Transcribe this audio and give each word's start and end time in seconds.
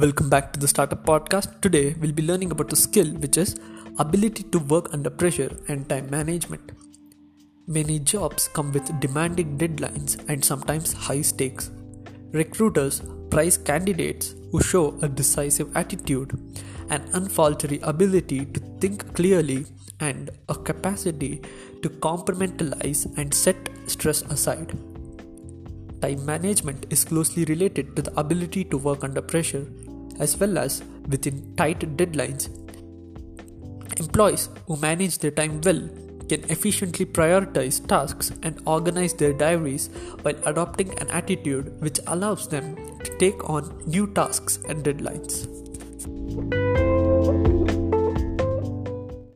Welcome 0.00 0.28
back 0.28 0.52
to 0.52 0.60
the 0.60 0.68
Startup 0.68 1.02
Podcast. 1.02 1.62
Today 1.62 1.94
we'll 1.98 2.12
be 2.12 2.22
learning 2.22 2.50
about 2.50 2.70
a 2.70 2.76
skill 2.76 3.06
which 3.22 3.38
is 3.38 3.58
ability 3.98 4.42
to 4.54 4.58
work 4.58 4.92
under 4.92 5.08
pressure 5.08 5.50
and 5.68 5.88
time 5.88 6.10
management. 6.10 6.72
Many 7.66 8.00
jobs 8.00 8.46
come 8.48 8.72
with 8.72 9.00
demanding 9.00 9.56
deadlines 9.56 10.22
and 10.28 10.44
sometimes 10.44 10.92
high 10.92 11.22
stakes. 11.22 11.70
Recruiters 12.32 13.00
prize 13.30 13.56
candidates 13.56 14.34
who 14.52 14.60
show 14.60 14.98
a 15.00 15.08
decisive 15.08 15.74
attitude, 15.74 16.38
an 16.90 17.08
unfaltering 17.14 17.82
ability 17.82 18.44
to 18.44 18.60
think 18.82 19.14
clearly, 19.14 19.64
and 20.00 20.28
a 20.50 20.54
capacity 20.54 21.40
to 21.80 21.88
compartmentalize 21.88 23.06
and 23.16 23.32
set 23.32 23.56
stress 23.86 24.20
aside. 24.24 24.76
Time 26.02 26.26
management 26.26 26.84
is 26.90 27.02
closely 27.06 27.46
related 27.46 27.96
to 27.96 28.02
the 28.02 28.20
ability 28.20 28.62
to 28.64 28.76
work 28.76 29.02
under 29.02 29.22
pressure 29.22 29.66
as 30.18 30.38
well 30.38 30.58
as 30.58 30.82
within 31.08 31.54
tight 31.56 31.80
deadlines. 31.96 32.48
Employees 33.98 34.48
who 34.66 34.76
manage 34.76 35.18
their 35.18 35.30
time 35.30 35.60
well 35.62 35.88
can 36.28 36.42
efficiently 36.50 37.06
prioritize 37.06 37.86
tasks 37.86 38.32
and 38.42 38.60
organize 38.66 39.14
their 39.14 39.32
diaries 39.32 39.88
while 40.22 40.36
adopting 40.44 40.90
an 41.00 41.08
attitude 41.10 41.80
which 41.80 42.00
allows 42.08 42.48
them 42.48 42.74
to 43.04 43.16
take 43.18 43.48
on 43.48 43.82
new 43.86 44.06
tasks 44.08 44.58
and 44.68 44.84
deadlines. 44.84 45.46